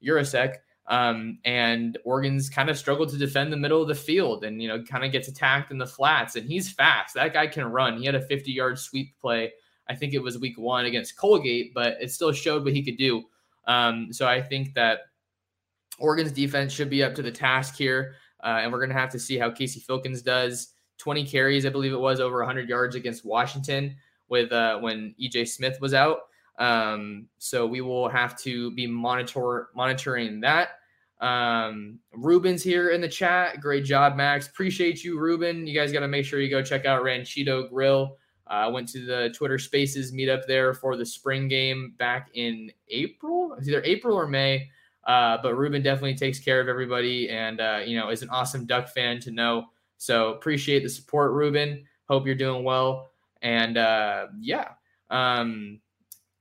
[0.03, 4.61] Yurosek um, and Oregon's kind of struggled to defend the middle of the field and,
[4.61, 6.35] you know, kind of gets attacked in the flats.
[6.35, 7.15] And he's fast.
[7.15, 7.97] That guy can run.
[7.97, 9.51] He had a 50 yard sweep play.
[9.89, 12.97] I think it was week one against Colgate, but it still showed what he could
[12.97, 13.23] do.
[13.67, 14.99] Um, so I think that
[15.97, 18.15] Oregon's defense should be up to the task here.
[18.43, 20.69] Uh, and we're going to have to see how Casey Filkins does.
[20.99, 23.95] 20 carries, I believe it was, over 100 yards against Washington
[24.29, 26.19] with uh, when EJ Smith was out.
[26.57, 30.69] Um, so we will have to be monitor monitoring that.
[31.21, 33.61] Um, Ruben's here in the chat.
[33.61, 34.47] Great job, Max.
[34.47, 35.65] Appreciate you, Ruben.
[35.65, 38.17] You guys got to make sure you go check out Ranchito Grill.
[38.47, 42.71] I uh, went to the Twitter Spaces meetup there for the spring game back in
[42.89, 43.55] April.
[43.57, 44.69] It's either April or May.
[45.05, 48.65] Uh, but Ruben definitely takes care of everybody, and uh, you know is an awesome
[48.65, 49.65] Duck fan to know.
[49.97, 51.85] So appreciate the support, Ruben.
[52.09, 54.69] Hope you're doing well, and uh, yeah.
[55.11, 55.79] Um,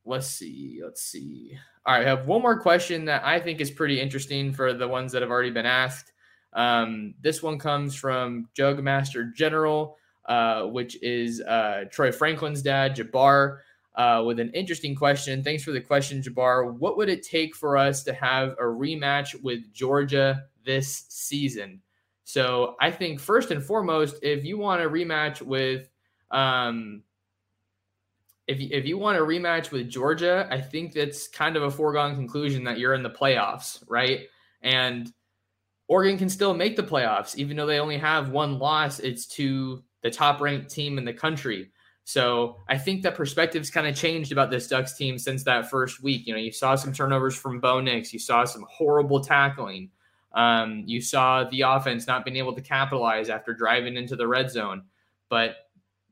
[0.05, 0.81] let's see.
[0.83, 1.59] Let's see.
[1.87, 4.89] All right, I have one more question that I think is pretty interesting for the
[4.89, 6.13] ones that have already been asked.
[6.55, 13.59] Um, this one comes from Jugmaster General, uh, which is uh, Troy Franklin's dad, Jabbar,
[13.97, 15.43] uh, with an interesting question.
[15.43, 16.79] Thanks for the question, Jabbar.
[16.79, 21.83] What would it take for us to have a rematch with Georgia this season?
[22.25, 25.89] So I think first and foremost, if you want a rematch with
[26.31, 27.03] um,
[28.47, 31.71] if you, if you want a rematch with Georgia, I think that's kind of a
[31.71, 34.27] foregone conclusion that you're in the playoffs, right?
[34.63, 35.11] And
[35.89, 39.01] Oregon can still make the playoffs, even though they only have one loss.
[39.01, 41.71] It's to the top ranked team in the country.
[42.05, 46.03] So I think that perspective's kind of changed about this Ducks team since that first
[46.03, 46.27] week.
[46.27, 49.91] You know, you saw some turnovers from Bo Nix, you saw some horrible tackling.
[50.35, 54.51] Um, you saw the offense not being able to capitalize after driving into the red
[54.51, 54.83] zone.
[55.31, 55.57] But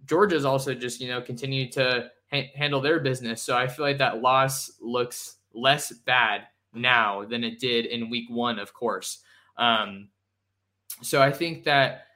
[0.07, 3.43] Georgia's also just, you know, continued to ha- handle their business.
[3.43, 6.43] So I feel like that loss looks less bad
[6.75, 9.19] now than it did in week one, of course.
[9.57, 10.09] Um,
[11.03, 12.07] so I think that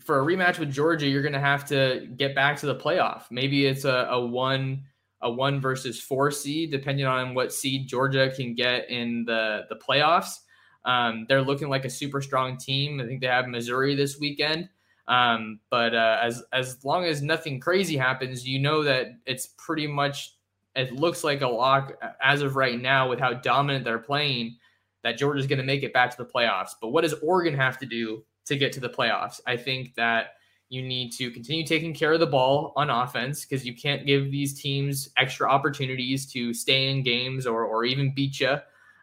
[0.00, 3.24] for a rematch with Georgia, you're going to have to get back to the playoff.
[3.30, 4.84] Maybe it's a, a one
[5.24, 9.76] a one versus four seed, depending on what seed Georgia can get in the the
[9.76, 10.40] playoffs.
[10.84, 13.00] Um, they're looking like a super strong team.
[13.00, 14.68] I think they have Missouri this weekend.
[15.08, 19.86] Um, but uh, as as long as nothing crazy happens, you know that it's pretty
[19.86, 20.36] much
[20.74, 24.56] it looks like a lock as of right now with how dominant they're playing
[25.02, 26.70] that Georgia's going to make it back to the playoffs.
[26.80, 29.40] But what does Oregon have to do to get to the playoffs?
[29.46, 30.34] I think that
[30.68, 34.30] you need to continue taking care of the ball on offense because you can't give
[34.30, 38.56] these teams extra opportunities to stay in games or or even beat you.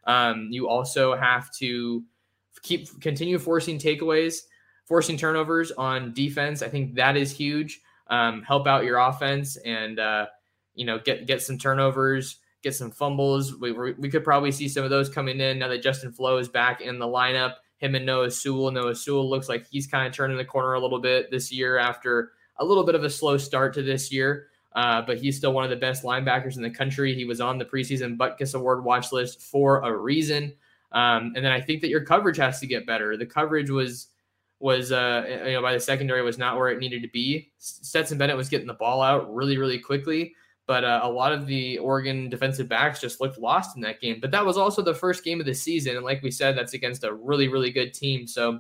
[0.05, 2.03] Um, you also have to
[2.63, 4.39] keep continue forcing takeaways
[4.89, 6.63] forcing turnovers on defense.
[6.63, 7.79] I think that is huge.
[8.07, 10.25] Um, help out your offense and uh,
[10.73, 13.55] you know get get some turnovers, get some fumbles.
[13.55, 16.49] We, we could probably see some of those coming in now that Justin Flowe is
[16.49, 17.53] back in the lineup.
[17.77, 18.71] Him and Noah Sewell.
[18.71, 21.77] Noah Sewell looks like he's kind of turning the corner a little bit this year
[21.77, 24.47] after a little bit of a slow start to this year.
[24.75, 27.15] Uh, but he's still one of the best linebackers in the country.
[27.15, 30.53] He was on the preseason Butkus Award watch list for a reason.
[30.91, 33.17] Um, and then I think that your coverage has to get better.
[33.17, 34.07] The coverage was
[34.59, 37.51] was uh, you know by the secondary was not where it needed to be.
[37.57, 40.35] Stetson Bennett was getting the ball out really really quickly,
[40.67, 44.19] but uh, a lot of the Oregon defensive backs just looked lost in that game.
[44.21, 46.73] But that was also the first game of the season, and like we said, that's
[46.73, 48.27] against a really really good team.
[48.27, 48.59] So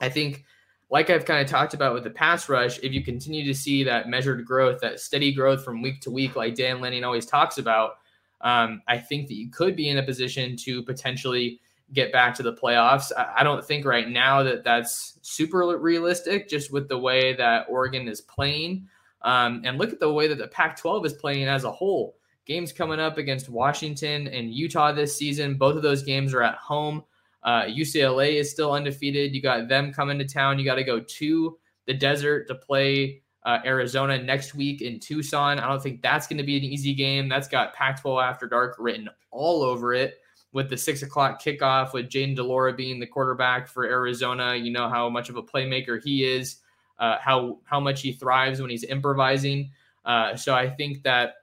[0.00, 0.44] I think.
[0.90, 3.84] Like I've kind of talked about with the pass rush, if you continue to see
[3.84, 7.58] that measured growth, that steady growth from week to week, like Dan Lanning always talks
[7.58, 7.98] about,
[8.40, 11.60] um, I think that you could be in a position to potentially
[11.92, 13.10] get back to the playoffs.
[13.16, 18.08] I don't think right now that that's super realistic, just with the way that Oregon
[18.08, 18.88] is playing.
[19.22, 22.16] Um, and look at the way that the Pac 12 is playing as a whole.
[22.46, 25.56] Games coming up against Washington and Utah this season.
[25.56, 27.04] Both of those games are at home.
[27.42, 29.34] Uh, UCLA is still undefeated.
[29.34, 30.58] You got them coming to town.
[30.58, 35.58] You got to go to the desert to play uh, Arizona next week in Tucson.
[35.58, 37.28] I don't think that's going to be an easy game.
[37.28, 40.18] That's got Pac 12 After Dark written all over it
[40.58, 44.56] with the six o'clock kickoff with Jayden de Laura being the quarterback for Arizona.
[44.56, 46.56] You know how much of a playmaker he is,
[46.98, 49.70] uh, how how much he thrives when he's improvising.
[50.04, 51.34] Uh, so I think that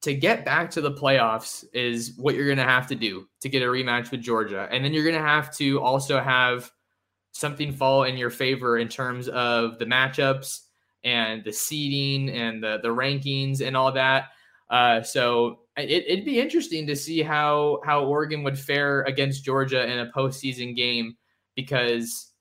[0.00, 3.48] to get back to the playoffs is what you're going to have to do to
[3.48, 6.72] get a rematch with Georgia, and then you're going to have to also have
[7.30, 10.62] something fall in your favor in terms of the matchups
[11.04, 14.30] and the seeding and the the rankings and all that.
[14.68, 19.90] Uh, so it, would be interesting to see how how Oregon would fare against Georgia
[19.90, 21.16] in a postseason game
[21.54, 22.32] because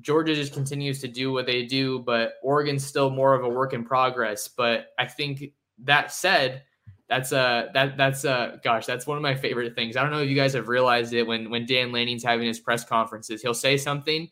[0.00, 3.72] Georgia just continues to do what they do, but Oregon's still more of a work
[3.72, 4.48] in progress.
[4.48, 5.52] But I think
[5.84, 6.62] that said,
[7.08, 9.96] that's a that that's a gosh, that's one of my favorite things.
[9.96, 12.60] I don't know if you guys have realized it when when Dan Lanning's having his
[12.60, 14.28] press conferences, he'll say something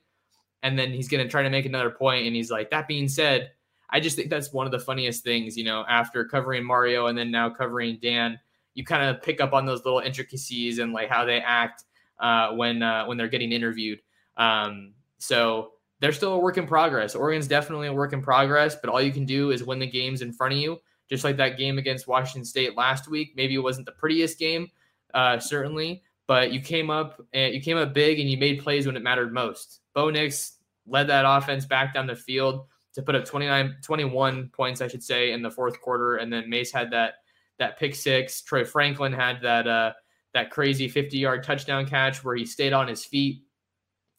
[0.63, 3.51] and then he's gonna try to make another point, and he's like, that being said.
[3.91, 7.17] I just think that's one of the funniest things, you know, after covering Mario and
[7.17, 8.41] then now covering Dan
[8.75, 11.85] you kind of pick up on those little intricacies and like how they act
[12.19, 14.01] uh, when uh, when they're getting interviewed.
[14.37, 17.15] Um, so they're still a work in progress.
[17.15, 20.23] Oregon's definitely a work in progress, but all you can do is win the games
[20.23, 20.79] in front of you.
[21.09, 23.35] Just like that game against Washington State last week.
[23.37, 24.69] Maybe it wasn't the prettiest game,
[25.13, 28.87] uh, certainly, but you came up and you came up big and you made plays
[28.87, 29.81] when it mattered most.
[29.93, 34.81] Bo Nix led that offense back down the field to put up 29, 21 points,
[34.81, 37.15] I should say, in the fourth quarter, and then Mase had that
[37.59, 38.43] that pick six.
[38.43, 39.93] Troy Franklin had that uh,
[40.35, 43.43] that crazy 50 yard touchdown catch where he stayed on his feet.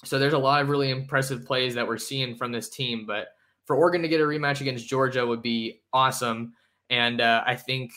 [0.03, 3.05] So there's a lot of really impressive plays that we're seeing from this team.
[3.05, 3.27] But
[3.65, 6.53] for Oregon to get a rematch against Georgia would be awesome.
[6.89, 7.91] And uh, I think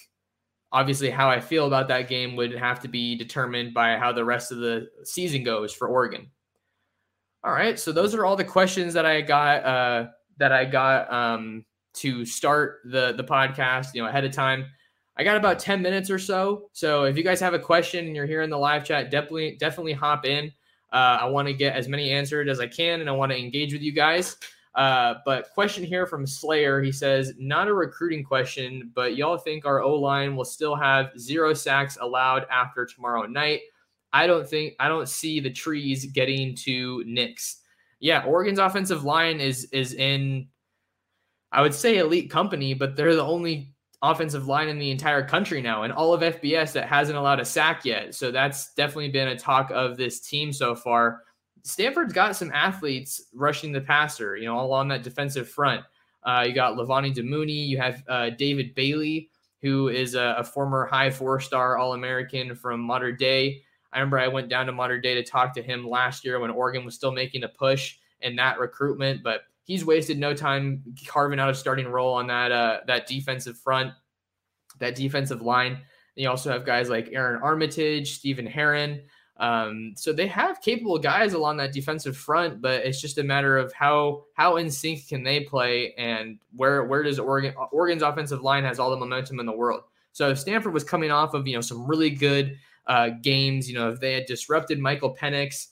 [0.73, 4.25] obviously, how I feel about that game would have to be determined by how the
[4.25, 6.31] rest of the season goes for Oregon.
[7.45, 10.07] All right, so those are all the questions that I got uh,
[10.39, 13.95] that I got um, to start the the podcast.
[13.95, 14.67] You know, ahead of time.
[15.19, 16.71] I got about 10 minutes or so.
[16.73, 19.57] So if you guys have a question and you're here in the live chat, definitely
[19.59, 20.53] definitely hop in.
[20.93, 23.39] Uh, I want to get as many answered as I can, and I want to
[23.39, 24.37] engage with you guys.
[24.75, 26.81] Uh, but question here from Slayer.
[26.81, 31.11] He says, not a recruiting question, but y'all think our O line will still have
[31.19, 33.63] zero sacks allowed after tomorrow night?
[34.13, 37.63] I don't think I don't see the trees getting to Nix.
[38.01, 40.49] Yeah, Oregon's offensive line is is in
[41.51, 45.61] I would say elite company, but they're the only offensive line in the entire country
[45.61, 48.15] now, and all of FBS that hasn't allowed a sack yet.
[48.15, 51.23] So that's definitely been a talk of this team so far.
[51.65, 55.83] Stanford's got some athletes rushing the passer, you know, all along that defensive front.
[56.23, 59.31] Uh, you got Levani Damuni, you have uh, David Bailey,
[59.63, 63.63] who is a, a former high four star All American from Mater Dei.
[63.93, 66.51] I remember I went down to Mater Dei to talk to him last year when
[66.51, 71.39] Oregon was still making a push in that recruitment, but he's wasted no time carving
[71.39, 73.93] out a starting role on that uh, that defensive front,
[74.81, 75.73] that defensive line.
[75.73, 75.83] And
[76.17, 79.03] you also have guys like Aaron Armitage, Stephen Herron.
[79.37, 83.57] Um, so they have capable guys along that defensive front, but it's just a matter
[83.57, 88.43] of how how in sync can they play and where where does Oregon Oregon's offensive
[88.43, 89.83] line has all the momentum in the world.
[90.13, 93.79] So if Stanford was coming off of you know some really good uh, games, you
[93.79, 95.69] know if they had disrupted Michael Penix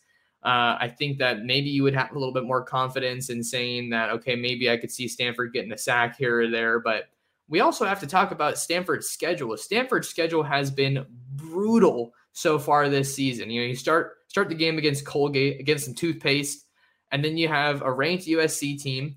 [0.46, 3.90] uh, I think that maybe you would have a little bit more confidence in saying
[3.90, 6.78] that, okay, maybe I could see Stanford getting a sack here or there.
[6.78, 7.08] But
[7.48, 9.56] we also have to talk about Stanford's schedule.
[9.56, 11.04] Stanford's schedule has been
[11.34, 13.50] brutal so far this season.
[13.50, 16.64] You know, you start start the game against Colgate, against some toothpaste,
[17.10, 19.16] and then you have a ranked USC team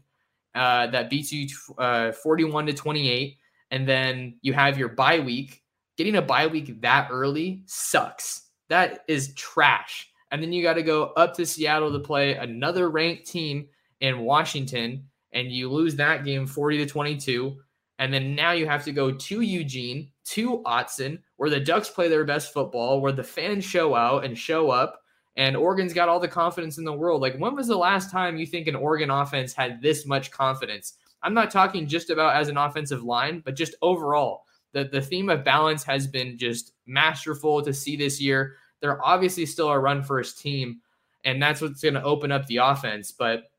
[0.55, 3.37] uh, that beats you uh, 41 to 28,
[3.69, 5.61] and then you have your bye week.
[5.95, 8.47] Getting a bye week that early sucks.
[8.69, 10.09] That is trash.
[10.31, 13.67] And then you got to go up to Seattle to play another ranked team
[13.99, 17.57] in Washington, and you lose that game 40 to 22.
[17.97, 22.07] And then now you have to go to Eugene, to Autzen, where the Ducks play
[22.07, 25.01] their best football, where the fans show out and show up.
[25.35, 27.21] And Oregon's got all the confidence in the world.
[27.21, 30.93] Like, when was the last time you think an Oregon offense had this much confidence?
[31.23, 34.43] I'm not talking just about as an offensive line, but just overall.
[34.71, 38.55] The, the theme of balance has been just masterful to see this year.
[38.81, 40.81] They're obviously still a run first team,
[41.23, 43.11] and that's what's going to open up the offense.
[43.11, 43.51] But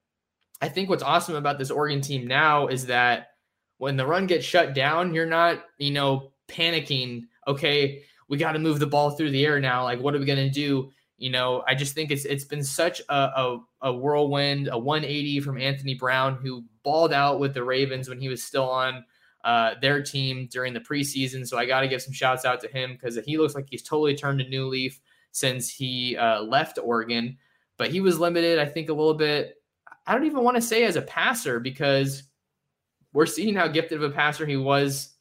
[0.60, 3.28] I think what's awesome about this Oregon team now is that
[3.78, 7.24] when the run gets shut down, you're not, you know, panicking.
[7.46, 9.84] Okay, we got to move the ball through the air now.
[9.84, 10.90] Like, what are we going to do?
[11.16, 15.40] You know, I just think it's it's been such a, a, a whirlwind, a 180
[15.40, 19.04] from Anthony Brown, who balled out with the Ravens when he was still on
[19.44, 21.46] uh, their team during the preseason.
[21.46, 23.82] So I got to give some shouts out to him because he looks like he's
[23.82, 25.00] totally turned a new leaf
[25.32, 27.36] since he uh, left Oregon.
[27.76, 29.54] But he was limited, I think, a little bit.
[30.06, 32.24] I don't even want to say as a passer because
[33.12, 35.14] we're seeing how gifted of a passer he was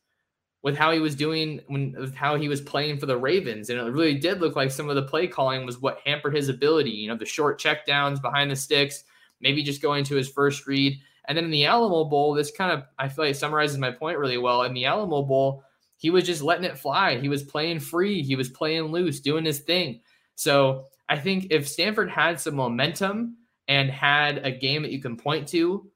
[0.61, 3.69] with how he was doing when with how he was playing for the Ravens.
[3.69, 6.49] And it really did look like some of the play calling was what hampered his
[6.49, 6.91] ability.
[6.91, 9.03] You know, the short checkdowns behind the sticks,
[9.39, 10.99] maybe just going to his first read.
[11.27, 14.17] And then in the Alamo Bowl, this kind of I feel like summarizes my point
[14.17, 14.63] really well.
[14.63, 15.63] In the Alamo Bowl,
[15.99, 17.19] he was just letting it fly.
[17.19, 18.23] He was playing free.
[18.23, 19.99] He was playing loose, doing his thing.
[20.35, 23.35] So I think if Stanford had some momentum
[23.67, 25.91] and had a game that you can point to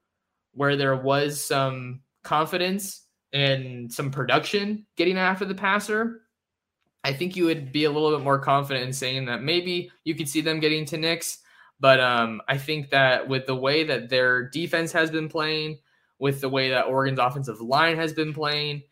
[0.52, 6.20] where there was some confidence and some production getting after the passer,
[7.02, 10.14] I think you would be a little bit more confident in saying that maybe you
[10.14, 11.38] could see them getting to Nix.
[11.80, 15.78] But um, I think that with the way that their defense has been playing,
[16.18, 18.82] with the way that Oregon's offensive line has been playing,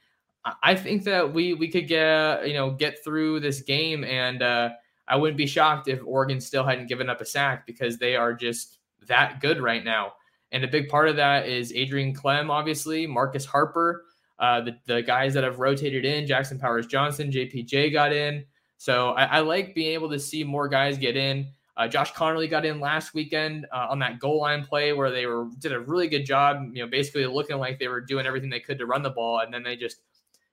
[0.62, 4.70] I think that we we could get you know get through this game, and uh,
[5.06, 8.34] I wouldn't be shocked if Oregon still hadn't given up a sack because they are
[8.34, 10.14] just that good right now.
[10.50, 14.04] And a big part of that is Adrian Klemm, obviously, Marcus Harper,
[14.38, 18.44] uh, the the guys that have rotated in, Jackson Powers Johnson, JPJ got in.
[18.78, 21.46] So I, I like being able to see more guys get in.
[21.76, 25.24] Uh, Josh Conerly got in last weekend uh, on that goal line play where they
[25.24, 28.50] were did a really good job, you know, basically looking like they were doing everything
[28.50, 30.00] they could to run the ball, and then they just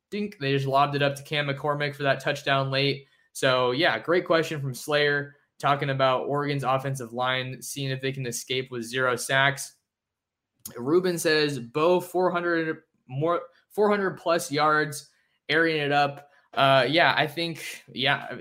[0.10, 0.38] dink.
[0.40, 3.06] They just lobbed it up to Cam McCormick for that touchdown late.
[3.34, 8.26] So, yeah, great question from Slayer talking about Oregon's offensive line, seeing if they can
[8.26, 9.76] escape with zero sacks.
[10.78, 13.42] Ruben says Bo 400 more
[13.72, 15.10] 400 plus yards,
[15.50, 16.30] airing it up.
[16.54, 18.40] Uh, yeah, I think yeah,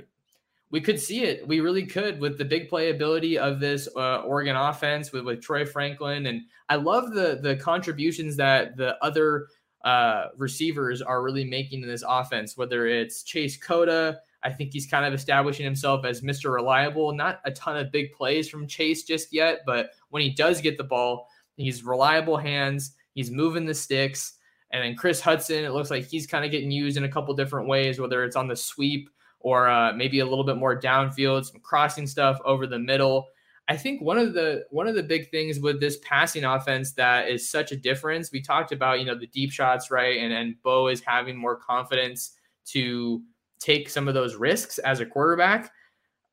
[0.70, 1.46] we could see it.
[1.46, 5.64] We really could with the big playability of this uh, Oregon offense with with Troy
[5.64, 9.48] Franklin, and I love the the contributions that the other
[9.84, 14.20] uh, receivers are really making in this offense, whether it's Chase Cota.
[14.42, 16.52] I think he's kind of establishing himself as Mr.
[16.52, 17.12] Reliable.
[17.12, 20.78] Not a ton of big plays from Chase just yet, but when he does get
[20.78, 22.92] the ball, he's reliable hands.
[23.14, 24.34] He's moving the sticks.
[24.70, 27.34] And then Chris Hudson, it looks like he's kind of getting used in a couple
[27.34, 29.10] different ways, whether it's on the sweep
[29.40, 33.28] or uh, maybe a little bit more downfield, some crossing stuff over the middle.
[33.68, 37.28] I think one of the one of the big things with this passing offense that
[37.28, 38.32] is such a difference.
[38.32, 41.56] We talked about you know the deep shots, right, and and Bo is having more
[41.56, 42.32] confidence
[42.66, 43.22] to
[43.60, 45.70] take some of those risks as a quarterback.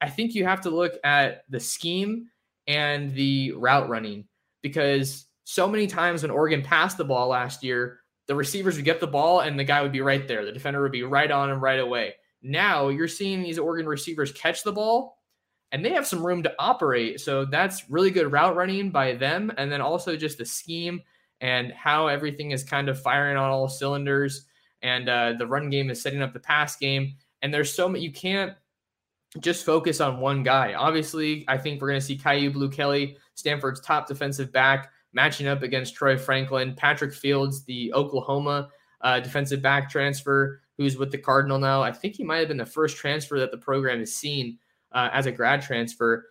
[0.02, 2.28] I think you have to look at the scheme
[2.68, 4.26] and the route running
[4.62, 9.00] because so many times when Oregon passed the ball last year, the receivers would get
[9.00, 10.46] the ball and the guy would be right there.
[10.46, 12.16] The defender would be right on him right away.
[12.42, 15.15] Now you're seeing these Oregon receivers catch the ball
[15.76, 17.20] and they have some room to operate.
[17.20, 19.52] So that's really good route running by them.
[19.58, 21.02] And then also just the scheme
[21.42, 24.46] and how everything is kind of firing on all cylinders.
[24.82, 27.16] And uh, the run game is setting up the pass game.
[27.42, 28.54] And there's so many, you can't
[29.42, 30.76] just focus on one guy.
[30.76, 35.46] Obviously, I think we're going to see Kyu Blu Kelly, Stanford's top defensive back, matching
[35.46, 38.70] up against Troy Franklin, Patrick Fields, the Oklahoma
[39.02, 41.84] uh, defensive back transfer, who's with the Cardinal now.
[41.84, 44.58] I think he might have been the first transfer that the program has seen
[44.96, 46.26] uh, as a grad transfer.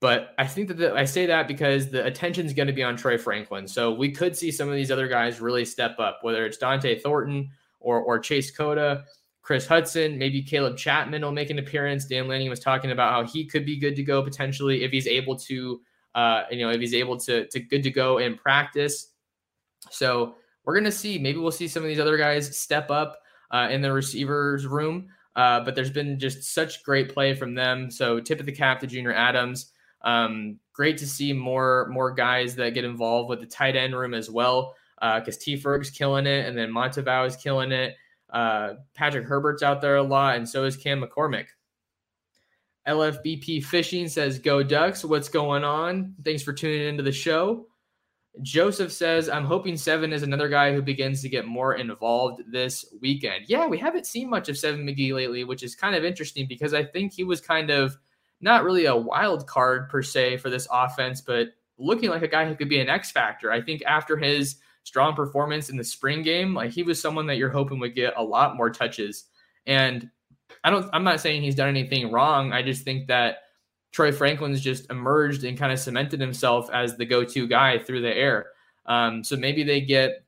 [0.00, 2.82] But I think that the, I say that because the attention is going to be
[2.82, 3.68] on Troy Franklin.
[3.68, 7.00] So we could see some of these other guys really step up, whether it's Dont'e
[7.00, 7.48] Thornton
[7.80, 9.04] or, or Chase Cota,
[9.42, 12.04] Chris Hudson, maybe Caleb Chapman will make an appearance.
[12.04, 15.06] Dan Lanning was talking about how he could be good to go potentially if he's
[15.06, 15.80] able to
[16.16, 19.12] uh, you know, if he's able to to good to go in practice.
[19.90, 21.18] So we're gonna see.
[21.18, 23.18] Maybe we'll see some of these other guys step up
[23.52, 25.08] uh, in the receivers room.
[25.36, 27.90] Uh, but there's been just such great play from them.
[27.90, 29.70] So tip of the cap to Junior Adams.
[30.02, 34.14] Um, great to see more more guys that get involved with the tight end room
[34.14, 34.74] as well.
[34.98, 37.96] Because uh, T Ferg's killing it, and then Matavao is killing it.
[38.30, 41.46] Uh, Patrick Herbert's out there a lot, and so is Cam McCormick.
[42.86, 45.04] LFBP Fishing says, Go Ducks.
[45.04, 46.14] What's going on?
[46.24, 47.66] Thanks for tuning into the show.
[48.42, 52.84] Joseph says, I'm hoping Seven is another guy who begins to get more involved this
[53.00, 53.46] weekend.
[53.48, 56.74] Yeah, we haven't seen much of Seven McGee lately, which is kind of interesting because
[56.74, 57.96] I think he was kind of
[58.40, 62.46] not really a wild card per se for this offense, but looking like a guy
[62.46, 63.50] who could be an X factor.
[63.50, 67.36] I think after his strong performance in the spring game, like he was someone that
[67.36, 69.24] you're hoping would get a lot more touches.
[69.66, 70.10] And
[70.62, 70.88] I don't.
[70.92, 72.52] I'm not saying he's done anything wrong.
[72.52, 73.38] I just think that
[73.96, 78.14] Troy Franklin's just emerged and kind of cemented himself as the go-to guy through the
[78.14, 78.48] air.
[78.84, 80.22] Um, so maybe they get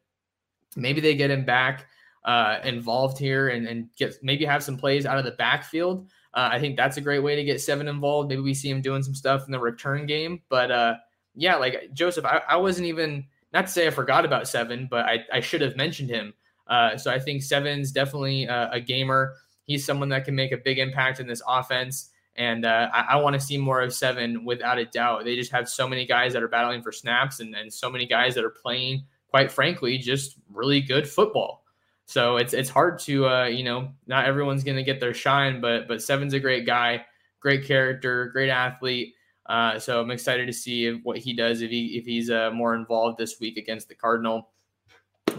[0.75, 1.87] maybe they get him back
[2.25, 6.09] uh, involved here and, and get maybe have some plays out of the backfield.
[6.33, 8.31] Uh, I think that's a great way to get seven involved.
[8.31, 10.41] Maybe we see him doing some stuff in the return game.
[10.49, 10.95] But uh,
[11.35, 15.05] yeah, like Joseph, I, I, wasn't even not to say I forgot about seven, but
[15.05, 16.33] I, I should have mentioned him.
[16.69, 19.35] Uh, so I think seven's definitely a, a gamer
[19.69, 22.11] he's someone that can make a big impact in this offense.
[22.39, 25.25] And uh, I, I want to see more of seven without a doubt.
[25.25, 28.07] They just have so many guys that are battling for snaps and, and so many
[28.07, 31.65] guys that are playing, quite frankly, just really good football.
[32.07, 35.89] So it's it's hard to uh, you know not everyone's to get their shine, but
[35.89, 37.05] but Seven's a great guy,
[37.41, 39.15] great character, great athlete.
[39.45, 42.51] Uh, so I'm excited to see if, what he does if he if he's uh,
[42.53, 44.51] more involved this week against the Cardinal.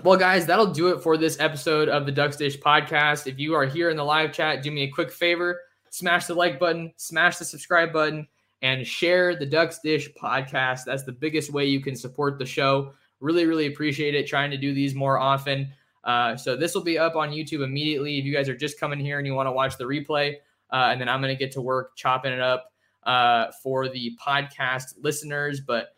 [0.04, 3.26] Well, guys, that'll do it for this episode of the Ducks Dish podcast.
[3.26, 5.60] If you are here in the live chat, do me a quick favor
[5.92, 8.28] smash the like button, smash the subscribe button,
[8.62, 10.82] and share the Ducks Dish podcast.
[10.86, 12.94] That's the biggest way you can support the show.
[13.20, 14.28] Really, really appreciate it.
[14.28, 15.70] Trying to do these more often.
[16.04, 18.18] Uh, so this will be up on YouTube immediately.
[18.18, 20.36] If you guys are just coming here and you want to watch the replay,
[20.72, 22.72] uh, and then I'm going to get to work chopping it up
[23.04, 25.60] uh, for the podcast listeners.
[25.60, 25.90] But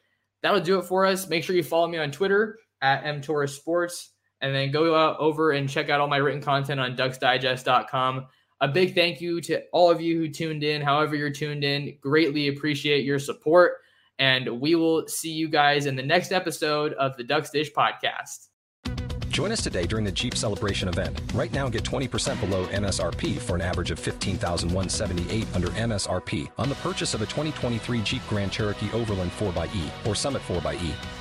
[0.42, 1.30] that'll do it for us.
[1.30, 4.12] Make sure you follow me on Twitter at mtorres sports
[4.42, 8.26] and then go over and check out all my written content on ducksdigest.com
[8.62, 11.98] a big thank you to all of you who tuned in however you're tuned in
[12.00, 13.80] greatly appreciate your support
[14.20, 18.48] and we will see you guys in the next episode of the ducks dish podcast
[19.32, 21.20] Join us today during the Jeep Celebration event.
[21.34, 26.76] Right now, get 20% below MSRP for an average of 15178 under MSRP on the
[26.76, 31.21] purchase of a 2023 Jeep Grand Cherokee Overland 4xE or Summit 4xE.